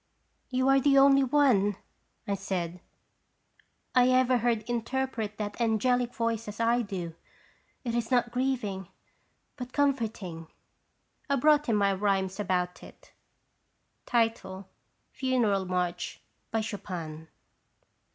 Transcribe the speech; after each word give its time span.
"You 0.49 0.67
are 0.67 0.79
the 0.79 0.97
only 0.97 1.23
one/ 1.23 1.73
1 1.73 1.77
I 2.29 2.33
said, 2.33 2.79
"lever 3.95 4.39
heard 4.39 4.67
interpret 4.67 5.37
that 5.37 5.61
angelic 5.61 6.11
voice 6.15 6.47
as 6.47 6.59
I 6.59 6.81
do. 6.81 7.13
It 7.83 7.93
is 7.93 8.09
not 8.09 8.31
grieving, 8.31 8.87
but 9.57 9.73
comforting." 9.73 10.47
I 11.29 11.35
brought 11.35 11.67
him 11.67 11.75
my 11.75 11.93
rhymes 11.93 12.39
about 12.39 12.81
it. 12.81 13.11
FUNERAL 15.11 15.65
MARCH. 15.67 16.19
Chopin. 16.61 17.27